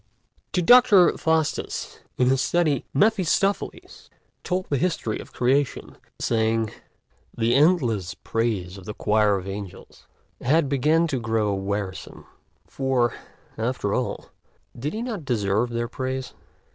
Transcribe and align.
TO 0.51 0.63
Dr. 0.63 1.15
Faustus 1.15 1.99
in 2.17 2.29
his 2.29 2.41
study 2.41 2.85
Mephistopheles 2.91 4.09
told 4.43 4.65
the 4.69 4.79
history 4.79 5.19
of 5.19 5.31
the 5.31 5.37
Creation, 5.37 5.95
saying: 6.17 6.71
"The 7.37 7.53
endless 7.53 8.15
praises 8.15 8.79
of 8.79 8.85
the 8.85 8.95
choirs 8.95 9.43
of 9.45 9.47
angels 9.47 10.07
had 10.41 10.67
begun 10.67 11.05
to 11.05 11.19
grow 11.19 11.53
wearisome; 11.53 12.25
for, 12.65 13.13
after 13.59 13.93
all, 13.93 14.31
did 14.75 14.93
he 14.93 15.03
not 15.03 15.23
deserve 15.23 15.69
their 15.69 15.87
praise? 15.87 16.33